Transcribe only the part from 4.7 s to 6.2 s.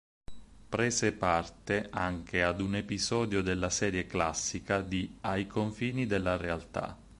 di "Ai confini